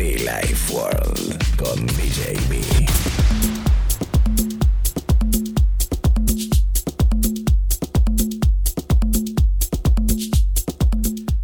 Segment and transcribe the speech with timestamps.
[0.00, 2.88] Be Life World con DJB.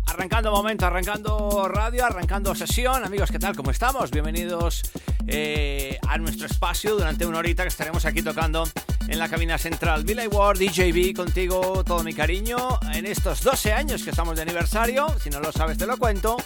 [0.07, 3.05] Arrancando momento, arrancando radio, arrancando sesión.
[3.05, 3.55] Amigos, ¿qué tal?
[3.55, 4.11] ¿Cómo estamos?
[4.11, 4.91] Bienvenidos
[5.27, 8.67] eh, a nuestro espacio durante una horita que estaremos aquí tocando
[9.07, 10.05] en la cabina central.
[10.05, 12.57] Billy DJB, contigo todo mi cariño
[12.95, 15.09] en estos 12 años que estamos de aniversario.
[15.23, 16.39] Si no lo sabes, te lo cuento.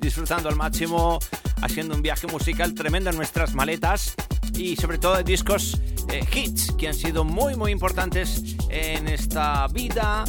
[0.00, 1.18] Disfrutando al máximo,
[1.62, 4.14] haciendo un viaje musical tremendo en nuestras maletas
[4.54, 5.80] y sobre todo de discos
[6.10, 10.24] eh, hits que han sido muy, muy importantes en esta vida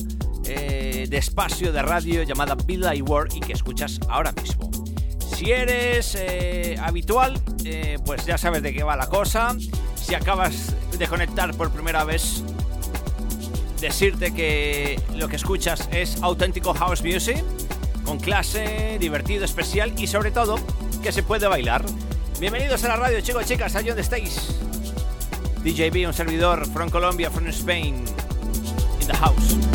[0.46, 4.72] eh, de espacio de radio llamada Billy Ward y que escuchas ahora mismo.
[5.20, 9.56] Si eres eh, habitual, eh, pues ya sabes de qué va la cosa.
[9.96, 12.44] Si acabas de conectar por primera vez,
[13.80, 17.44] decirte que lo que escuchas es auténtico house music,
[18.04, 20.58] con clase, divertido, especial y sobre todo
[21.02, 21.84] que se puede bailar.
[22.40, 24.56] Bienvenidos a la radio, chicos, chicas, allí donde estéis.
[25.64, 28.06] DJB, un servidor from Colombia, from Spain,
[29.00, 29.71] in the house.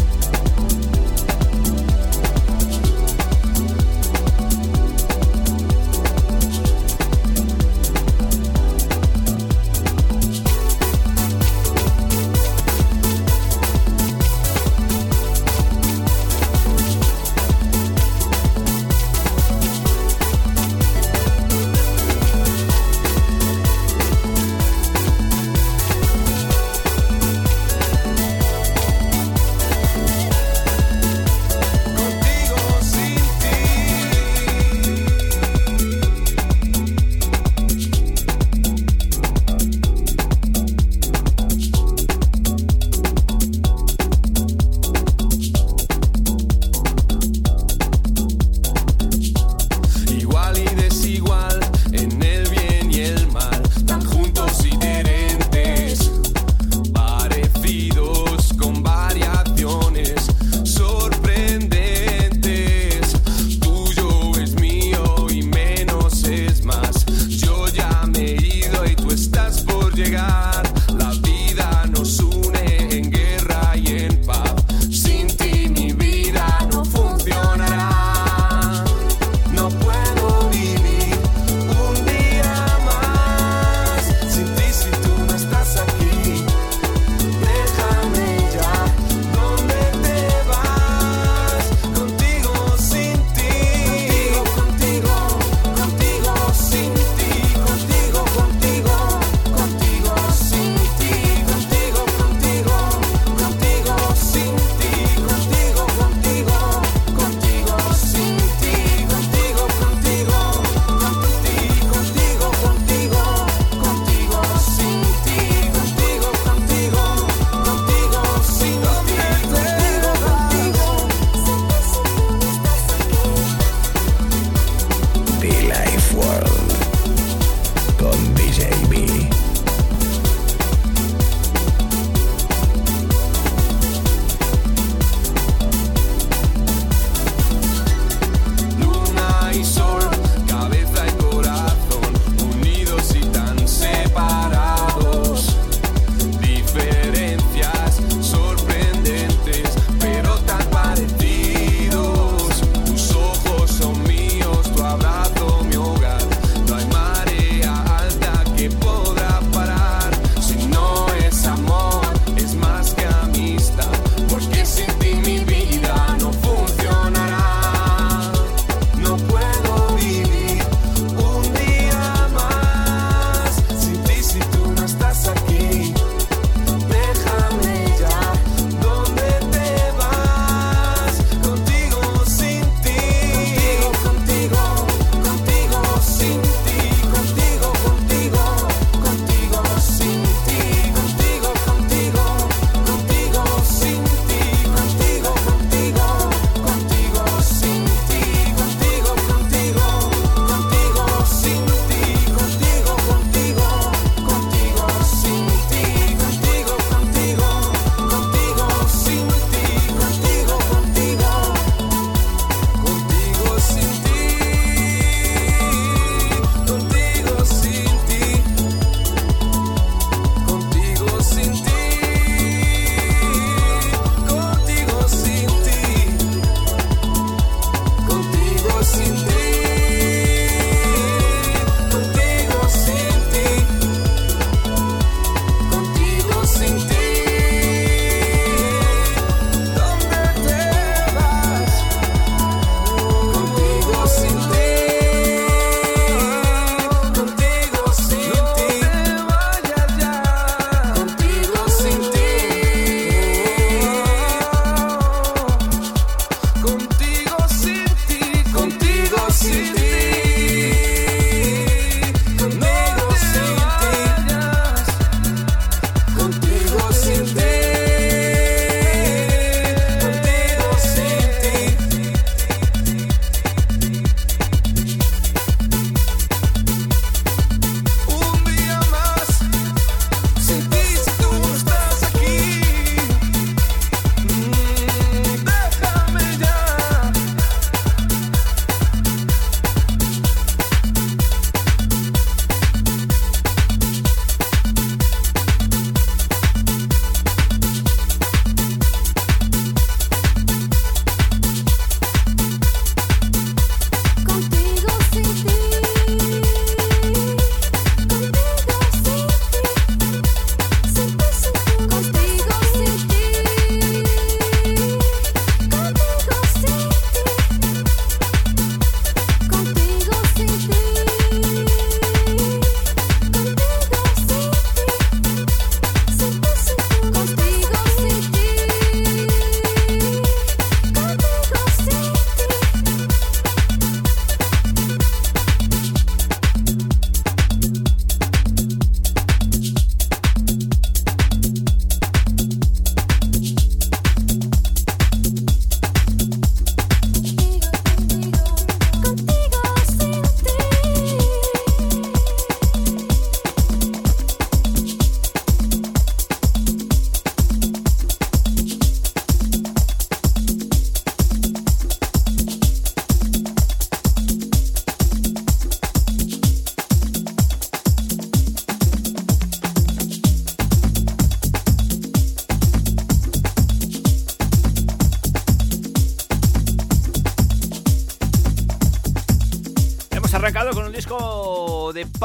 [126.12, 126.65] world.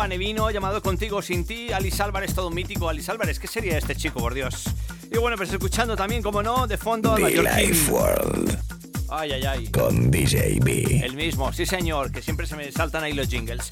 [0.01, 1.71] Disco de pane vino llamado Contigo Sin Ti.
[1.71, 2.89] Alice Álvarez, todo mítico.
[2.89, 4.63] Alice Álvarez, ¿qué sería este chico, por Dios?
[5.11, 7.15] Y bueno, pues escuchando también, como no, de fondo...
[7.15, 8.57] The Life World.
[9.09, 9.67] Ay, ay, ay.
[9.67, 11.03] Con DJB.
[11.03, 13.69] El mismo, sí señor, que siempre se me saltan ahí los jingles.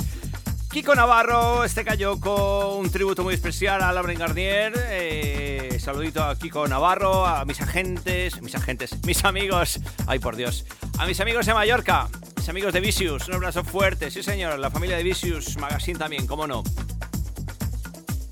[0.72, 1.84] Kiko Navarro, este
[2.20, 4.74] con un tributo muy especial a Lauren Garnier.
[4.92, 10.66] Eh, saludito a Kiko Navarro, a mis agentes, mis agentes, mis amigos, ay por Dios,
[11.00, 12.08] a mis amigos de Mallorca,
[12.50, 16.47] amigos de Vicious, un abrazo fuerte, sí señor, la familia de Vicious Magazine también, cómo
[16.47, 16.64] no.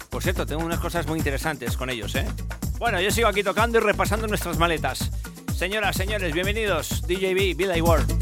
[0.10, 2.25] Por cierto, tengo unas cosas muy interesantes con ellos, ¿eh?
[2.80, 5.12] Bueno, yo sigo aquí tocando y repasando nuestras maletas.
[5.56, 8.17] Señoras, señores, bienvenidos, DJB, Billy Ward.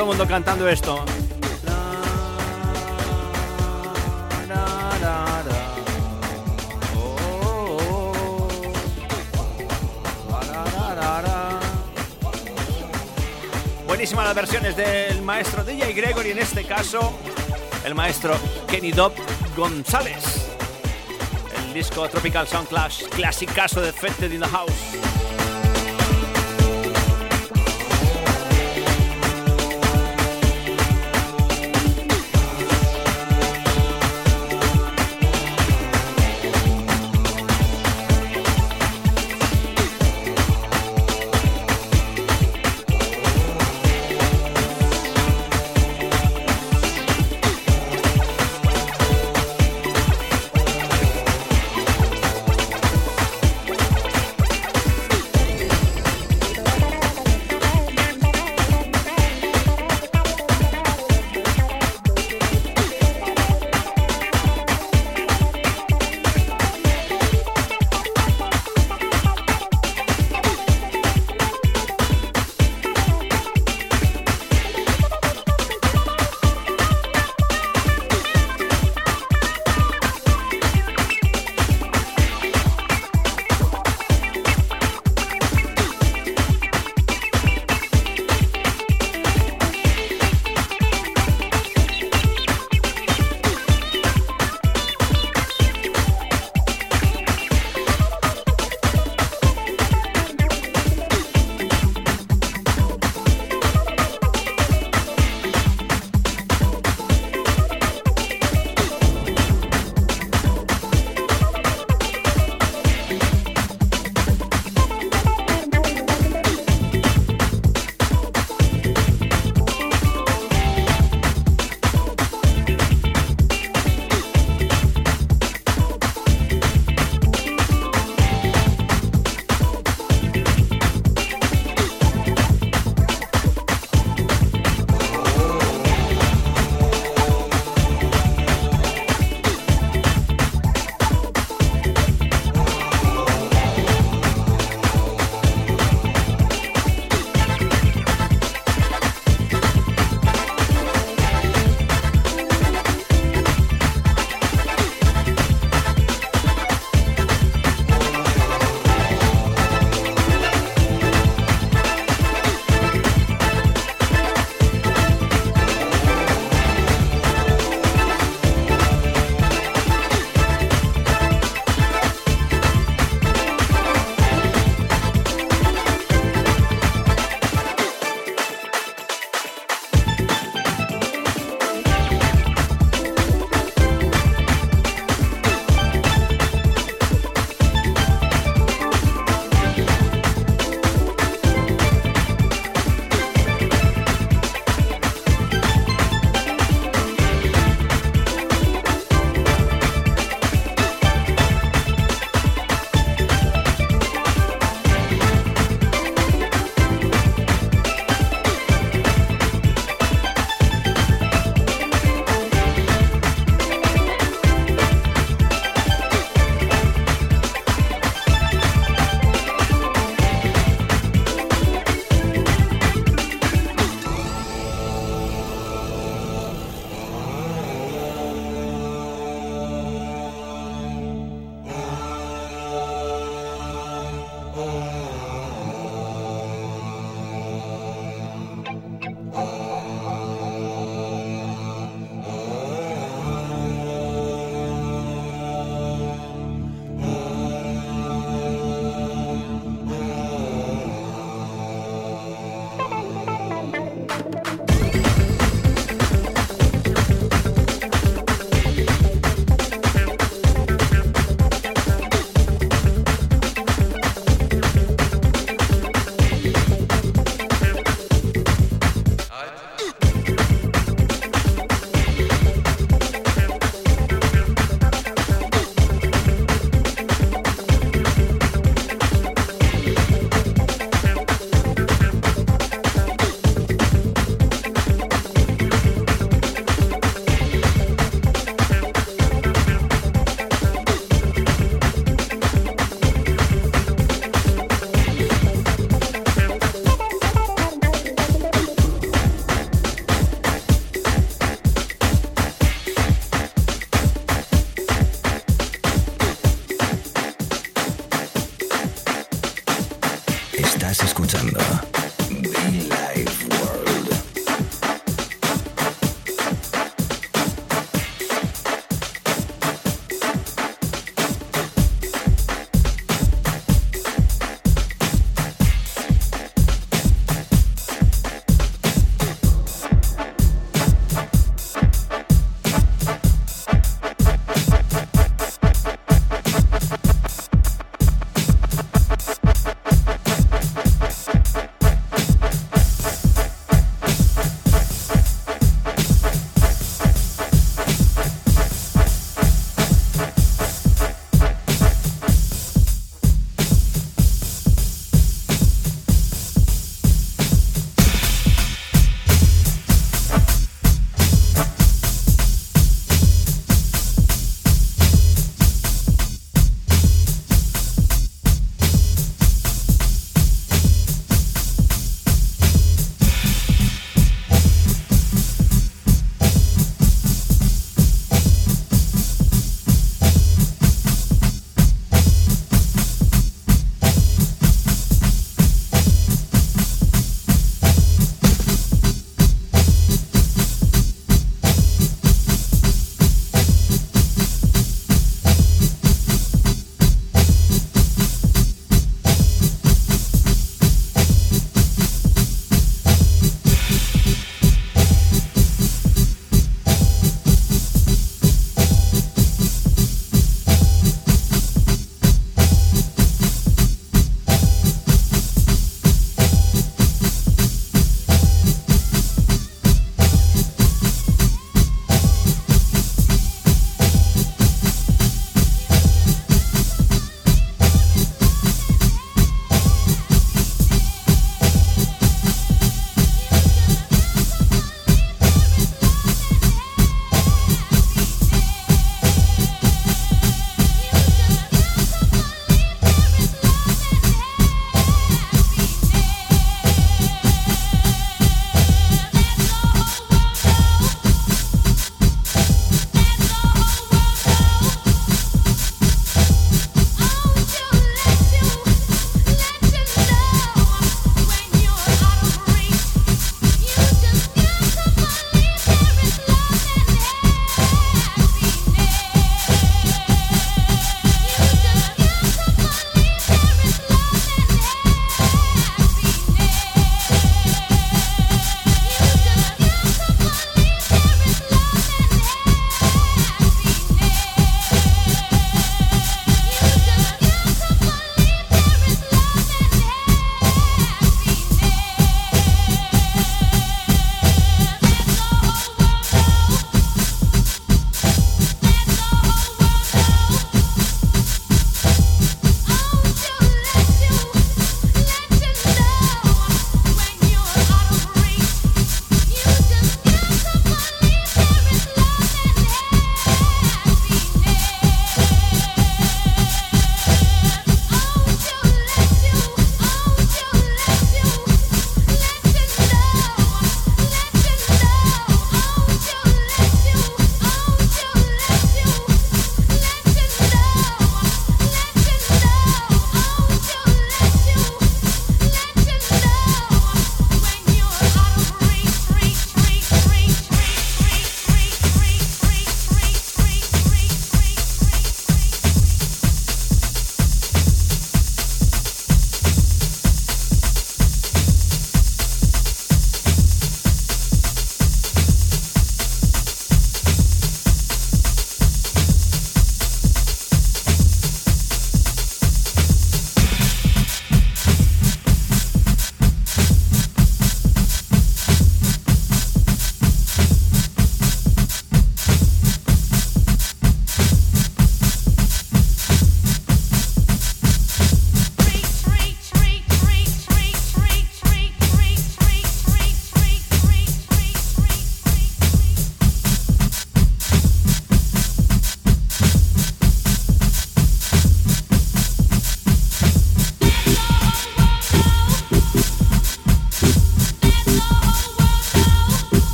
[0.00, 1.04] Todo el mundo cantando esto.
[13.86, 17.12] Buenísimas las versiones del maestro DJ Gregory, en este caso
[17.84, 18.34] el maestro
[18.68, 19.12] Kenny Dobb
[19.54, 20.46] González.
[21.58, 25.19] El disco Tropical Sound Clash, de Fetted in the House.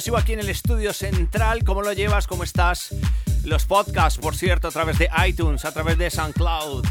[0.00, 1.62] Sigo aquí en el estudio central.
[1.62, 2.26] ¿Cómo lo llevas?
[2.26, 2.94] ¿Cómo estás?
[3.44, 6.86] Los podcasts, por cierto, a través de iTunes, a través de SoundCloud.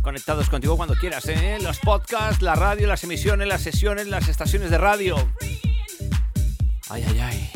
[0.00, 1.58] Conectados contigo cuando quieras, ¿eh?
[1.60, 5.16] Los podcasts, la radio, las emisiones, las sesiones, las estaciones de radio.
[6.88, 7.50] Ay, ay, ay.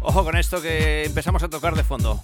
[0.00, 2.20] Ojo con esto que empezamos a tocar de fondo.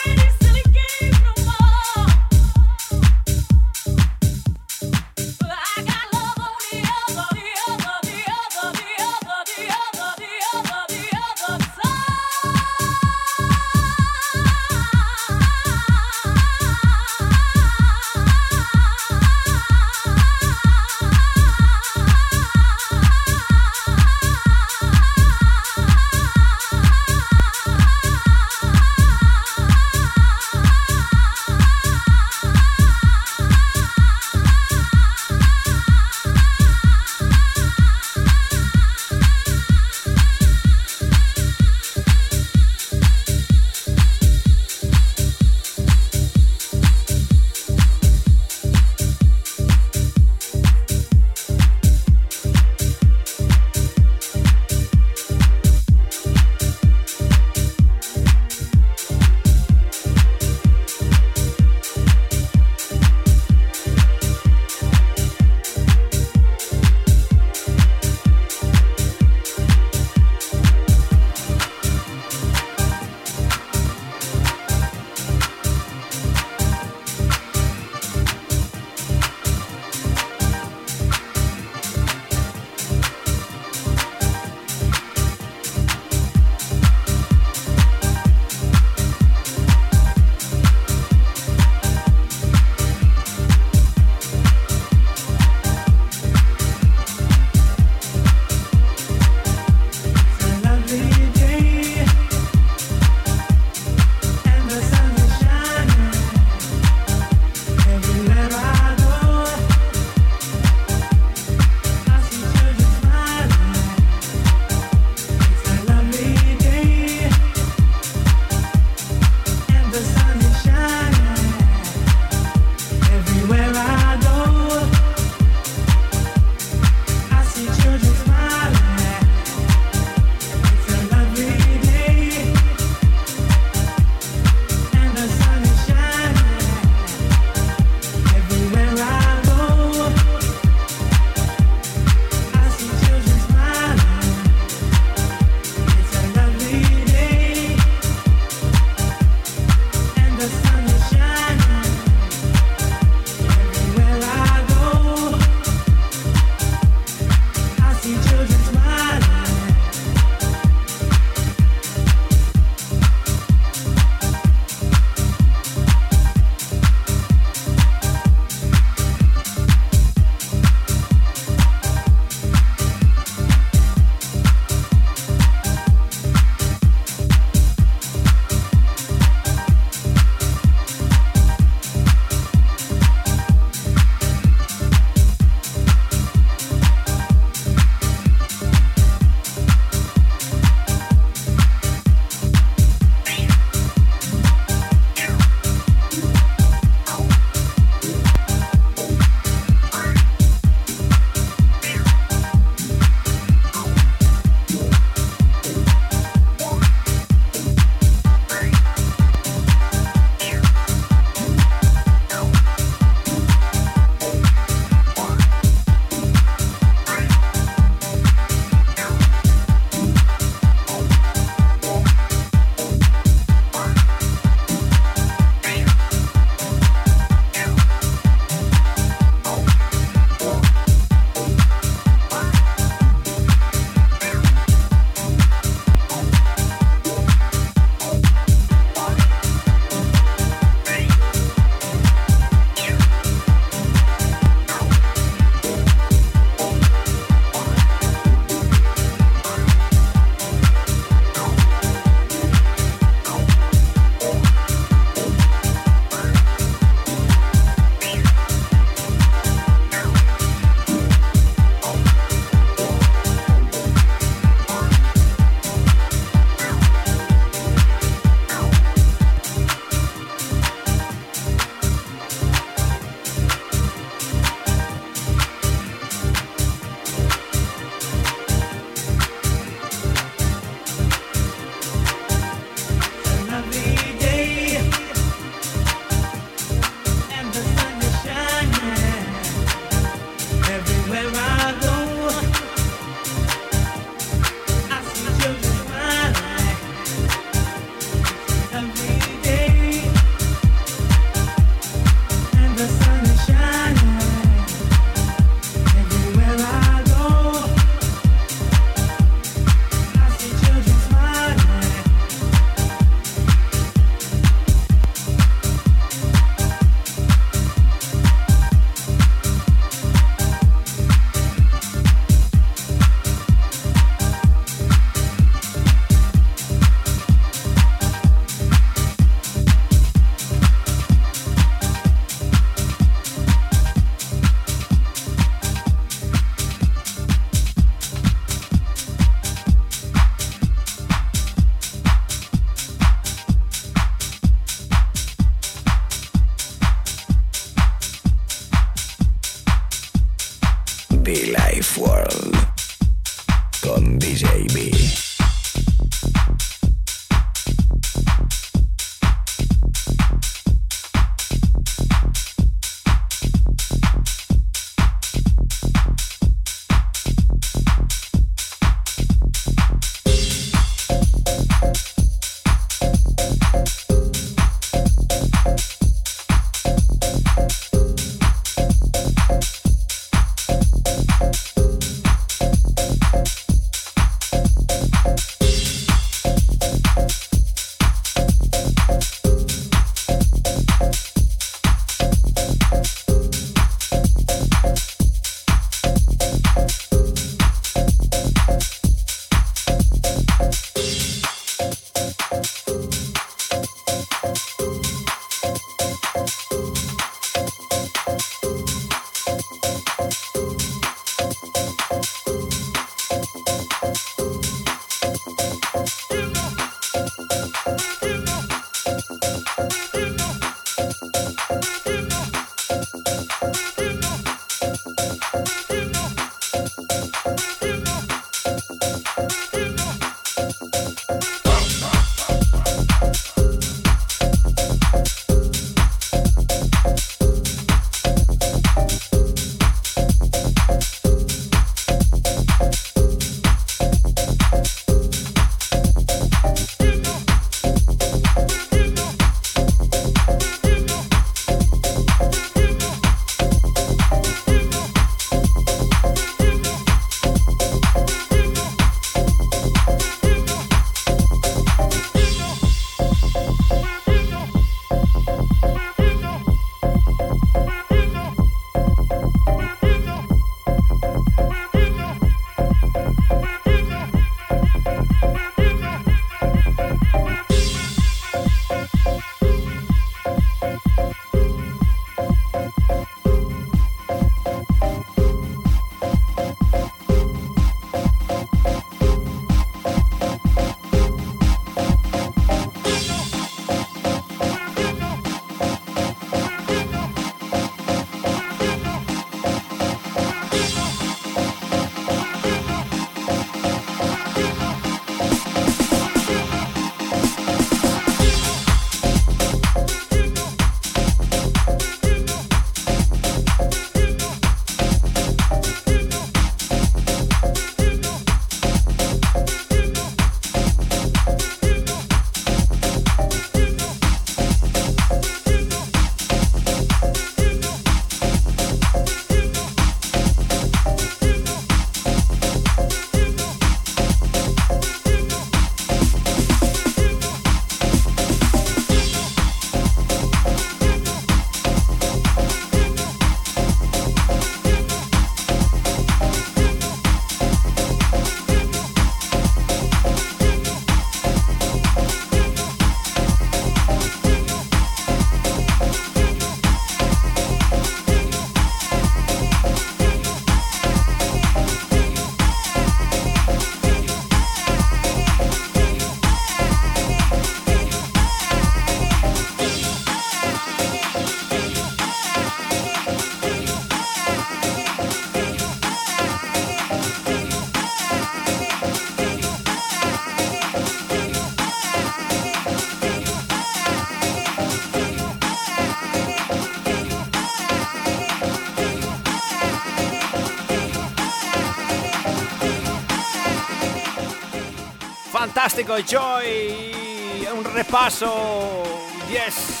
[596.10, 597.66] Fantástico Joy.
[597.76, 599.02] Un repaso.
[599.48, 600.00] Yes.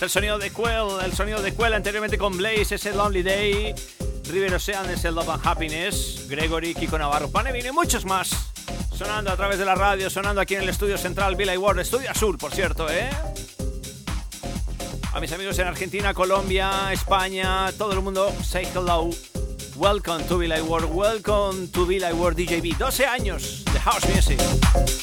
[0.00, 3.74] el sonido de Quell, el sonido de Quell anteriormente con Blaze, ese Lonely Day.
[4.30, 6.26] River Ocean es el Love and Happiness.
[6.28, 8.30] Gregory, Kiko Navarro, Panevino y muchos más.
[8.92, 12.10] Sonando a través de la radio, sonando aquí en el estudio central Villa World, estudio
[12.10, 13.08] azul, por cierto, ¿eh?
[15.12, 19.10] A mis amigos en Argentina, Colombia, España, todo el mundo, say hello.
[19.76, 22.76] Welcome to Villa World, welcome to Villa World DJB.
[22.78, 24.95] 12 años house music.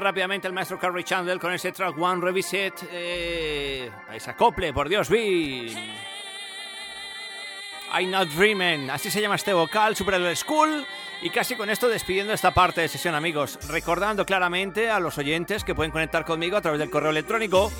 [0.00, 2.74] Rápidamente el maestro Carrie Chandler con ese track One Revisit.
[2.90, 5.74] Eh, esa acople, por Dios, vi.
[7.92, 10.86] I'm Not Dreaming, así se llama este vocal, Super School.
[11.20, 13.58] Y casi con esto despidiendo esta parte de sesión, amigos.
[13.68, 17.72] Recordando claramente a los oyentes que pueden conectar conmigo a través del correo electrónico,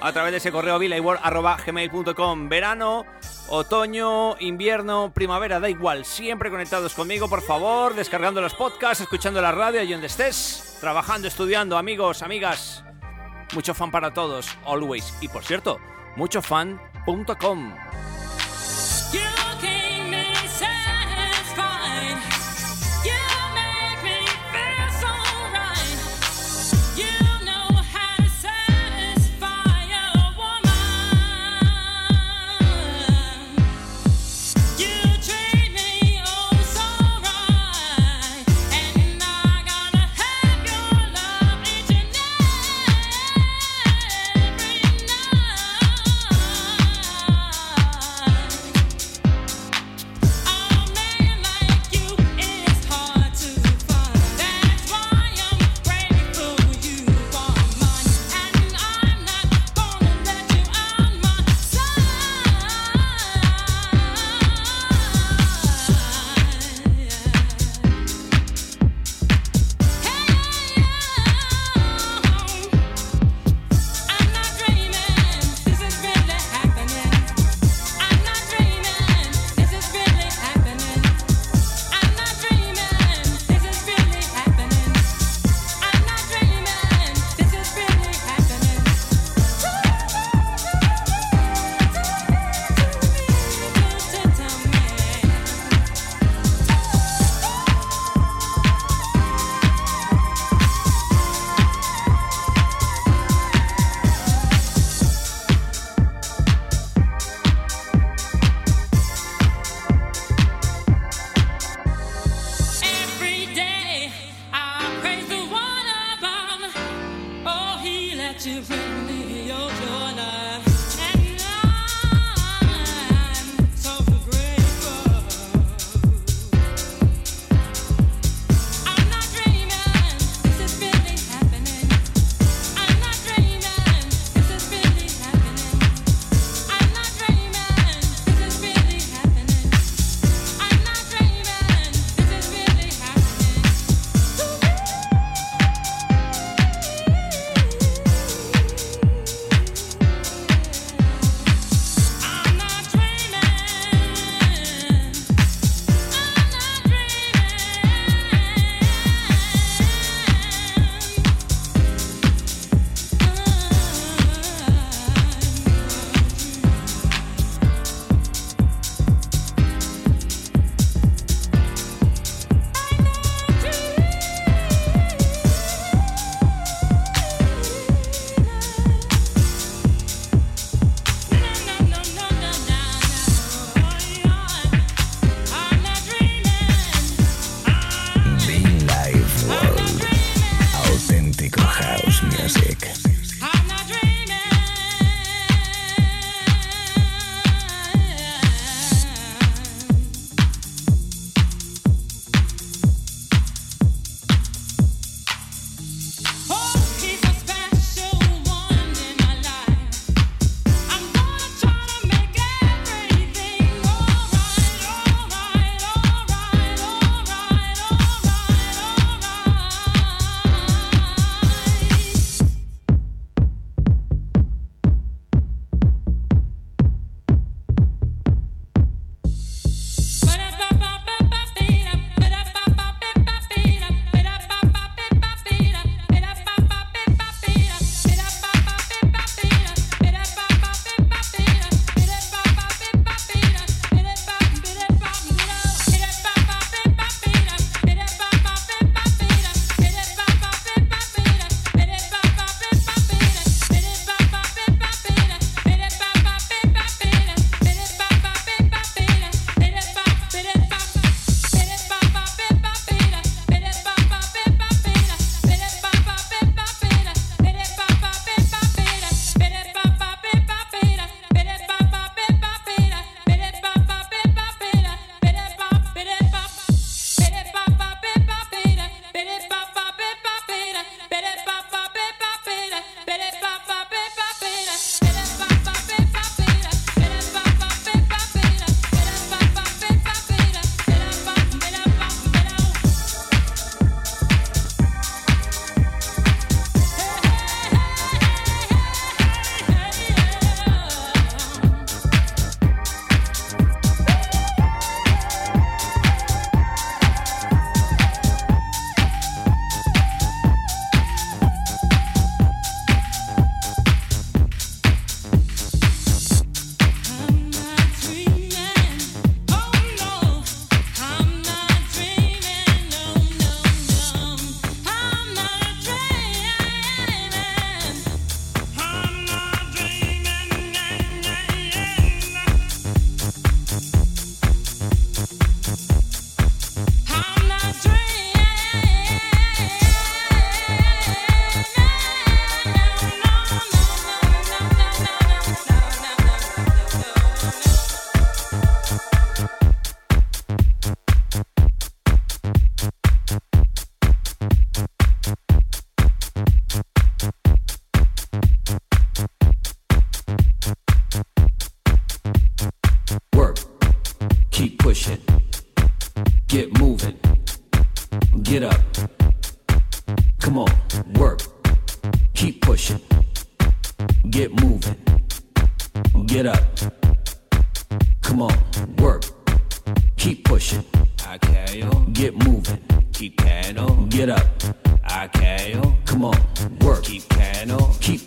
[0.00, 3.04] a través de ese correo gmail.com Verano,
[3.48, 6.04] otoño, invierno, primavera, da igual.
[6.04, 11.26] Siempre conectados conmigo, por favor, descargando los podcasts, escuchando la radio y donde estés, trabajando,
[11.26, 12.84] estudiando, amigos, amigas.
[13.54, 15.12] Mucho fan para todos, always.
[15.20, 15.80] Y por cierto,
[16.16, 17.74] muchofan.com.
[19.14, 19.43] pushing.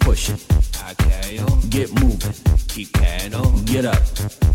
[0.07, 0.39] Pushing.
[0.85, 2.33] I can Get moving.
[2.69, 4.01] Keep can Get up.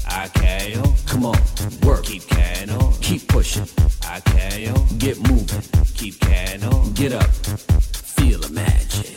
[0.09, 1.37] I can Come on,
[1.83, 2.05] work.
[2.05, 2.71] Keep can
[3.03, 3.67] Keep pushing.
[4.09, 5.63] I can Get moving.
[5.95, 7.29] Keep can Get up.
[8.17, 9.15] Feel the magic.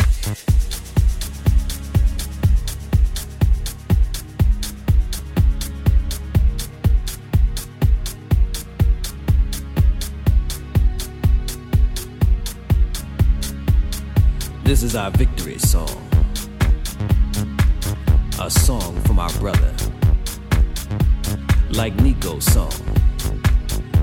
[14.66, 16.05] This is our victory song.
[18.38, 19.74] A song from our brother.
[21.70, 22.72] Like Nico's song.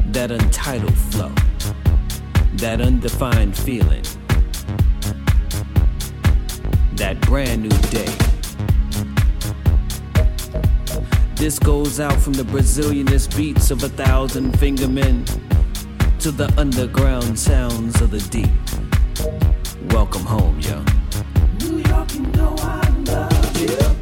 [0.06, 1.32] That untitled flow.
[2.54, 4.02] That undefined feeling.
[6.94, 8.08] That brand new day.
[11.34, 15.26] This goes out from the Brazilianist beats of a thousand fingermen
[16.20, 18.50] to the underground sounds of the deep.
[19.92, 20.82] Welcome home, yo.
[21.60, 24.01] New York, you know I love you.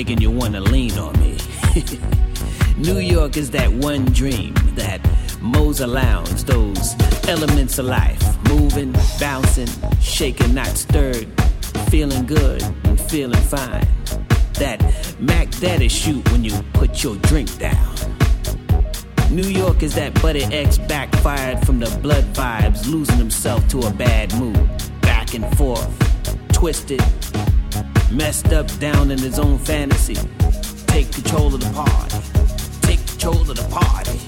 [0.00, 1.36] Making you wanna lean on me.
[2.78, 4.54] New York is that one dream.
[4.74, 4.98] That
[5.42, 6.44] Moser Lounge.
[6.44, 6.94] Those
[7.28, 8.22] elements of life.
[8.48, 9.68] Moving, bouncing,
[10.00, 11.28] shaking, not stirred.
[11.90, 13.86] Feeling good and feeling fine.
[14.54, 14.80] That
[15.20, 17.94] Mac Daddy shoot when you put your drink down.
[19.30, 23.92] New York is that Buddy X backfired from the blood vibes, losing himself to a
[23.92, 24.66] bad mood.
[25.02, 25.92] Back and forth,
[26.54, 27.02] twisted,
[28.10, 30.16] messed up down in his own fantasy.
[30.86, 32.18] Take control of the party.
[32.82, 34.18] Take control of the party.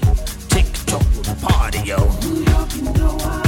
[0.49, 1.97] Take control of the party, yo.
[2.21, 3.42] New York,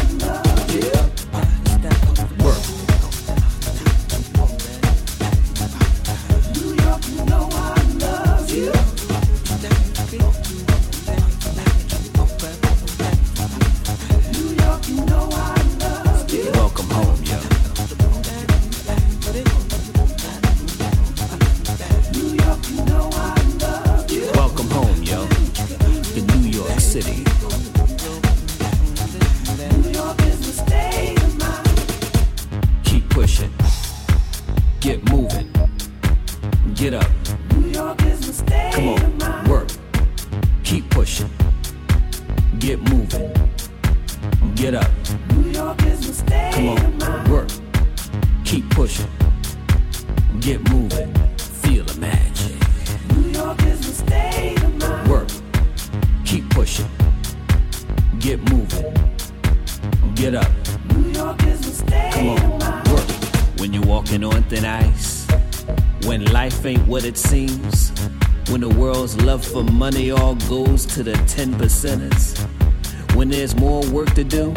[71.85, 73.15] 10 percenters.
[73.15, 74.53] When there's more work to do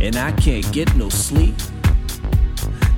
[0.00, 1.54] and I can't get no sleep.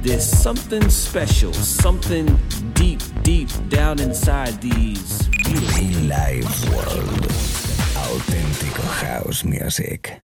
[0.02, 2.26] There's something special, something
[2.74, 7.22] deep, deep down inside these beautiful Live World.
[7.94, 10.21] Auténtico House Music.